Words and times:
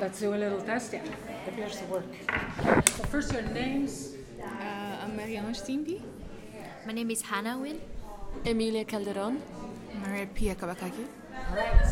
Let's 0.00 0.18
do 0.18 0.32
a 0.32 0.40
little 0.40 0.62
test. 0.62 0.94
Yeah, 0.94 1.02
appears 1.46 1.76
to 1.76 1.84
work. 1.84 2.06
So 2.96 3.04
first 3.12 3.34
your 3.34 3.42
names. 3.42 4.14
Uh, 4.42 5.04
I'm 5.04 5.14
Marianne 5.14 5.52
Stienby. 5.52 6.00
My 6.86 6.92
name 6.94 7.10
is 7.10 7.20
Hannah 7.20 7.58
Win. 7.58 7.78
Emilia 8.46 8.86
Calderon. 8.86 9.42
Maria 10.02 10.26
Pia 10.26 10.54
Kabakaki. 10.54 11.04
All 11.50 11.54
right. 11.54 11.84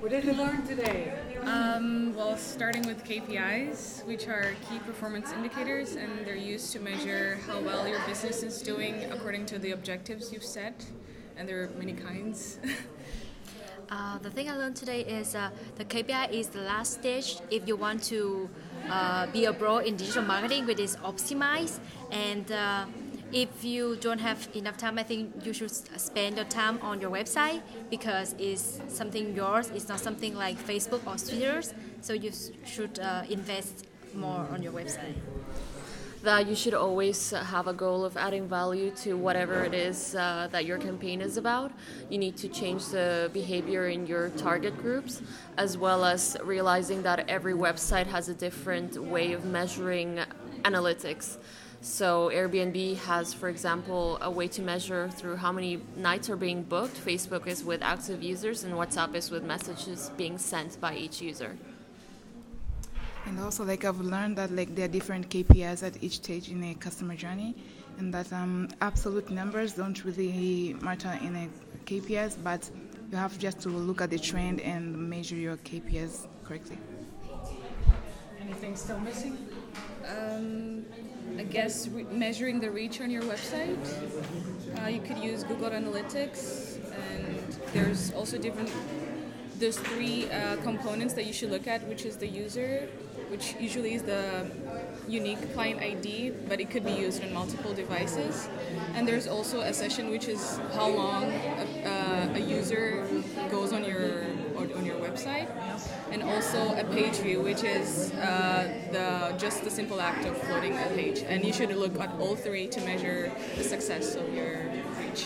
What 0.00 0.10
did 0.10 0.24
you 0.24 0.34
learn 0.34 0.66
today? 0.66 1.14
Um, 1.40 2.14
well, 2.14 2.36
starting 2.36 2.82
with 2.82 3.02
KPIs, 3.02 4.04
which 4.04 4.28
are 4.28 4.54
key 4.68 4.78
performance 4.80 5.32
indicators, 5.32 5.96
and 5.96 6.26
they're 6.26 6.36
used 6.36 6.70
to 6.74 6.80
measure 6.80 7.38
how 7.46 7.60
well 7.60 7.88
your 7.88 8.00
business 8.06 8.42
is 8.42 8.60
doing 8.60 9.10
according 9.10 9.46
to 9.46 9.58
the 9.58 9.70
objectives 9.70 10.34
you've 10.34 10.44
set. 10.44 10.84
And 11.38 11.48
there 11.48 11.62
are 11.62 11.70
many 11.78 11.94
kinds. 11.94 12.58
The 14.22 14.30
thing 14.30 14.48
I 14.48 14.56
learned 14.56 14.76
today 14.76 15.00
is 15.00 15.34
uh, 15.34 15.50
the 15.74 15.84
KPI 15.84 16.30
is 16.30 16.46
the 16.46 16.60
last 16.60 16.92
stage 16.92 17.38
if 17.50 17.66
you 17.66 17.74
want 17.74 18.04
to 18.04 18.48
uh, 18.88 19.26
be 19.26 19.46
abroad 19.46 19.84
in 19.84 19.96
digital 19.96 20.22
marketing, 20.22 20.64
which 20.64 20.78
is 20.78 20.94
optimize. 20.98 21.80
And 22.12 22.50
uh, 22.52 22.86
if 23.32 23.64
you 23.64 23.96
don't 23.96 24.20
have 24.20 24.48
enough 24.54 24.76
time, 24.76 24.96
I 24.96 25.02
think 25.02 25.44
you 25.44 25.52
should 25.52 25.72
spend 25.72 26.36
your 26.36 26.44
time 26.44 26.78
on 26.82 27.00
your 27.00 27.10
website 27.10 27.62
because 27.90 28.36
it's 28.38 28.80
something 28.86 29.34
yours. 29.34 29.70
It's 29.74 29.88
not 29.88 29.98
something 29.98 30.36
like 30.36 30.56
Facebook 30.56 31.04
or 31.04 31.16
Twitter's. 31.16 31.74
So 32.00 32.12
you 32.12 32.30
should 32.64 33.00
uh, 33.00 33.24
invest 33.28 33.88
more 34.14 34.46
on 34.52 34.62
your 34.62 34.72
website 34.72 35.16
that 36.22 36.46
you 36.46 36.54
should 36.54 36.74
always 36.74 37.30
have 37.30 37.66
a 37.66 37.72
goal 37.72 38.04
of 38.04 38.16
adding 38.16 38.48
value 38.48 38.90
to 38.92 39.14
whatever 39.14 39.64
it 39.64 39.74
is 39.74 40.14
uh, 40.14 40.48
that 40.52 40.64
your 40.64 40.78
campaign 40.78 41.20
is 41.20 41.36
about. 41.36 41.72
You 42.10 42.18
need 42.18 42.36
to 42.38 42.48
change 42.48 42.86
the 42.86 43.28
behavior 43.32 43.88
in 43.88 44.06
your 44.06 44.28
target 44.30 44.78
groups, 44.78 45.20
as 45.58 45.76
well 45.76 46.04
as 46.04 46.36
realizing 46.44 47.02
that 47.02 47.28
every 47.28 47.54
website 47.54 48.06
has 48.06 48.28
a 48.28 48.34
different 48.34 48.96
way 49.02 49.32
of 49.32 49.44
measuring 49.44 50.20
analytics. 50.62 51.38
So, 51.80 52.30
Airbnb 52.32 52.98
has, 52.98 53.34
for 53.34 53.48
example, 53.48 54.16
a 54.20 54.30
way 54.30 54.46
to 54.46 54.62
measure 54.62 55.08
through 55.08 55.34
how 55.34 55.50
many 55.50 55.80
nights 55.96 56.30
are 56.30 56.36
being 56.36 56.62
booked. 56.62 56.94
Facebook 56.94 57.48
is 57.48 57.64
with 57.64 57.82
active 57.82 58.22
users, 58.22 58.62
and 58.62 58.74
WhatsApp 58.74 59.16
is 59.16 59.32
with 59.32 59.42
messages 59.42 60.12
being 60.16 60.38
sent 60.38 60.80
by 60.80 60.94
each 60.94 61.20
user. 61.20 61.56
And 63.26 63.38
also, 63.40 63.64
like 63.64 63.84
I've 63.84 64.00
learned 64.00 64.36
that 64.38 64.50
like 64.50 64.74
there 64.74 64.86
are 64.86 64.88
different 64.88 65.28
KPIs 65.28 65.82
at 65.82 66.02
each 66.02 66.16
stage 66.16 66.48
in 66.48 66.62
a 66.64 66.74
customer 66.74 67.14
journey, 67.14 67.54
and 67.98 68.12
that 68.12 68.32
um, 68.32 68.68
absolute 68.80 69.30
numbers 69.30 69.74
don't 69.74 70.04
really 70.04 70.74
matter 70.80 71.18
in 71.22 71.36
a 71.36 71.48
KPIs, 71.84 72.36
but 72.42 72.68
you 73.10 73.16
have 73.16 73.38
just 73.38 73.60
to 73.60 73.68
look 73.68 74.00
at 74.00 74.10
the 74.10 74.18
trend 74.18 74.60
and 74.60 74.96
measure 75.08 75.36
your 75.36 75.56
KPIs 75.58 76.26
correctly. 76.44 76.78
Anything 78.40 78.76
still 78.76 78.98
missing? 79.00 79.38
Um, 80.06 80.84
I 81.38 81.44
guess 81.44 81.88
re- 81.88 82.04
measuring 82.04 82.60
the 82.60 82.70
reach 82.70 83.00
on 83.00 83.10
your 83.10 83.22
website. 83.22 83.78
Uh, 84.82 84.88
you 84.88 85.00
could 85.00 85.18
use 85.18 85.44
Google 85.44 85.70
Analytics, 85.70 86.78
and 86.92 87.60
there's 87.72 88.12
also 88.12 88.38
different. 88.38 88.70
There's 89.58 89.78
three 89.78 90.30
uh, 90.30 90.56
components 90.56 91.14
that 91.14 91.26
you 91.26 91.32
should 91.32 91.50
look 91.50 91.68
at, 91.68 91.86
which 91.86 92.04
is 92.04 92.16
the 92.16 92.26
user, 92.26 92.88
which 93.32 93.56
usually 93.58 93.94
is 93.94 94.02
the 94.02 94.46
unique 95.08 95.54
client 95.54 95.80
ID, 95.80 96.32
but 96.50 96.60
it 96.60 96.68
could 96.70 96.84
be 96.84 96.92
used 96.92 97.24
on 97.24 97.32
multiple 97.32 97.72
devices. 97.72 98.46
And 98.94 99.08
there's 99.08 99.26
also 99.26 99.62
a 99.62 99.72
session, 99.72 100.10
which 100.10 100.28
is 100.28 100.60
how 100.74 100.88
long 100.88 101.24
a, 101.24 101.66
uh, 101.92 102.36
a 102.36 102.40
user 102.40 103.06
goes 103.50 103.72
on 103.72 103.84
your 103.84 104.26
on 104.78 104.84
your 104.86 104.96
website, 104.96 105.48
and 106.12 106.22
also 106.22 106.60
a 106.76 106.84
page 106.84 107.16
view, 107.16 107.40
which 107.40 107.64
is 107.64 108.12
uh, 108.12 108.68
the 108.92 109.34
just 109.38 109.64
the 109.64 109.70
simple 109.70 110.00
act 110.00 110.26
of 110.26 110.34
loading 110.50 110.76
a 110.76 110.86
page. 110.94 111.24
And 111.26 111.42
you 111.42 111.52
should 111.52 111.74
look 111.74 111.98
at 111.98 112.10
all 112.20 112.36
three 112.36 112.66
to 112.68 112.80
measure 112.82 113.32
the 113.56 113.64
success 113.64 114.14
of 114.14 114.32
your 114.34 114.70
reach. 115.00 115.24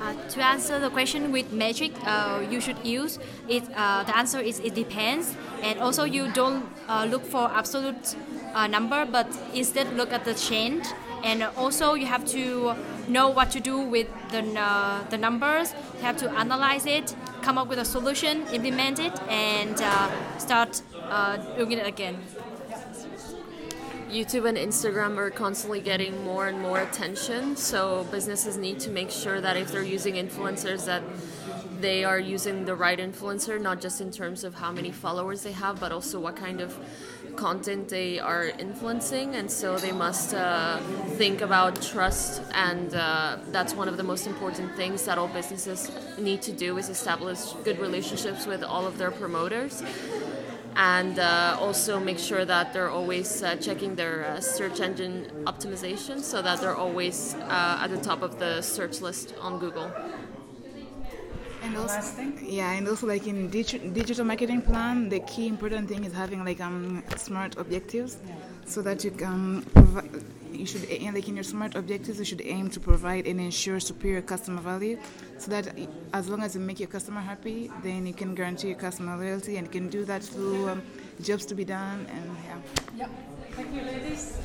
Uh, 0.00 0.12
to 0.28 0.44
answer 0.44 0.78
the 0.78 0.90
question 0.90 1.32
with 1.32 1.52
metric 1.52 1.92
uh, 2.04 2.44
you 2.50 2.60
should 2.60 2.76
use 2.84 3.18
it 3.48 3.62
uh, 3.76 4.02
the 4.04 4.16
answer 4.16 4.40
is 4.40 4.60
it 4.60 4.74
depends. 4.74 5.34
And 5.62 5.78
also 5.80 6.04
you 6.04 6.30
don't 6.32 6.64
uh, 6.88 7.06
look 7.10 7.24
for 7.24 7.50
absolute 7.50 8.16
uh, 8.54 8.66
number 8.66 9.06
but 9.06 9.26
instead 9.54 9.94
look 9.96 10.12
at 10.12 10.24
the 10.24 10.34
change. 10.34 10.84
And 11.22 11.42
also 11.56 11.94
you 11.94 12.06
have 12.06 12.24
to 12.26 12.74
know 13.08 13.28
what 13.28 13.50
to 13.52 13.60
do 13.60 13.80
with 13.80 14.08
the, 14.30 14.42
the 15.10 15.16
numbers. 15.16 15.72
You 15.96 16.02
have 16.02 16.16
to 16.18 16.30
analyze 16.30 16.86
it 16.86 17.14
come 17.42 17.58
up 17.58 17.68
with 17.68 17.78
a 17.78 17.84
solution 17.84 18.46
implement 18.48 18.98
it 18.98 19.12
and 19.28 19.78
start 20.38 20.82
doing 21.56 21.72
it 21.72 21.86
again 21.86 22.18
YouTube 24.14 24.48
and 24.48 24.56
Instagram 24.56 25.16
are 25.16 25.28
constantly 25.28 25.80
getting 25.80 26.22
more 26.22 26.46
and 26.46 26.60
more 26.60 26.78
attention. 26.78 27.56
So 27.56 28.06
businesses 28.12 28.56
need 28.56 28.78
to 28.80 28.90
make 28.90 29.10
sure 29.10 29.40
that 29.40 29.56
if 29.56 29.72
they're 29.72 29.82
using 29.82 30.14
influencers 30.14 30.84
that 30.84 31.02
they 31.80 32.04
are 32.04 32.20
using 32.20 32.64
the 32.64 32.76
right 32.76 33.00
influencer, 33.00 33.60
not 33.60 33.80
just 33.80 34.00
in 34.00 34.12
terms 34.12 34.44
of 34.44 34.54
how 34.54 34.70
many 34.70 34.92
followers 34.92 35.42
they 35.42 35.50
have, 35.50 35.80
but 35.80 35.90
also 35.90 36.20
what 36.20 36.36
kind 36.36 36.60
of 36.60 36.78
content 37.34 37.88
they 37.88 38.20
are 38.20 38.44
influencing. 38.44 39.34
And 39.34 39.50
so 39.50 39.78
they 39.78 39.90
must 39.90 40.32
uh, 40.32 40.78
think 41.18 41.40
about 41.40 41.82
trust, 41.82 42.40
and 42.52 42.94
uh, 42.94 43.38
that's 43.50 43.74
one 43.74 43.88
of 43.88 43.96
the 43.96 44.04
most 44.04 44.28
important 44.28 44.76
things 44.76 45.04
that 45.06 45.18
all 45.18 45.28
businesses 45.28 45.90
need 46.18 46.40
to 46.42 46.52
do 46.52 46.78
is 46.78 46.88
establish 46.88 47.40
good 47.64 47.80
relationships 47.80 48.46
with 48.46 48.62
all 48.62 48.86
of 48.86 48.96
their 48.96 49.10
promoters 49.10 49.82
and 50.76 51.18
uh, 51.18 51.56
also 51.60 52.00
make 52.00 52.18
sure 52.18 52.44
that 52.44 52.72
they're 52.72 52.90
always 52.90 53.42
uh, 53.42 53.56
checking 53.56 53.94
their 53.94 54.24
uh, 54.24 54.40
search 54.40 54.80
engine 54.80 55.30
optimization 55.46 56.20
so 56.20 56.42
that 56.42 56.60
they're 56.60 56.76
always 56.76 57.34
uh, 57.34 57.78
at 57.80 57.88
the 57.90 57.98
top 57.98 58.22
of 58.22 58.38
the 58.38 58.60
search 58.60 59.00
list 59.00 59.34
on 59.40 59.58
Google. 59.58 59.90
And 61.62 61.76
also, 61.78 62.22
yeah, 62.42 62.72
and 62.72 62.86
also 62.86 63.06
like 63.06 63.26
in 63.26 63.48
digital, 63.48 63.88
digital 63.90 64.24
marketing 64.24 64.60
plan, 64.62 65.08
the 65.08 65.20
key 65.20 65.46
important 65.48 65.88
thing 65.88 66.04
is 66.04 66.12
having 66.12 66.44
like 66.44 66.60
um 66.60 67.02
smart 67.16 67.56
objectives, 67.56 68.18
yeah. 68.26 68.34
so 68.66 68.82
that 68.82 69.02
you 69.02 69.10
can 69.10 69.62
provide. 69.74 70.22
You 70.54 70.66
should 70.66 70.86
aim 70.88 71.14
like 71.14 71.28
in 71.28 71.36
your 71.36 71.44
smart 71.44 71.74
objectives, 71.74 72.18
you 72.18 72.24
should 72.24 72.42
aim 72.44 72.70
to 72.70 72.80
provide 72.80 73.26
and 73.26 73.40
ensure 73.40 73.80
superior 73.80 74.22
customer 74.22 74.60
value, 74.60 74.98
so 75.38 75.50
that 75.50 75.76
as 76.12 76.28
long 76.28 76.42
as 76.42 76.54
you 76.54 76.60
make 76.60 76.78
your 76.80 76.88
customer 76.88 77.20
happy, 77.20 77.70
then 77.82 78.06
you 78.06 78.14
can 78.14 78.34
guarantee 78.34 78.68
your 78.68 78.78
customer 78.78 79.16
loyalty, 79.16 79.56
and 79.56 79.66
you 79.66 79.72
can 79.72 79.88
do 79.88 80.04
that 80.04 80.22
through 80.22 80.68
um, 80.68 80.82
jobs 81.22 81.44
to 81.46 81.54
be 81.54 81.64
done 81.64 82.06
and 82.10 82.36
yeah. 82.46 82.58
Yeah. 82.96 83.08
Thank 83.52 83.74
you, 83.74 83.82
ladies. 83.82 84.38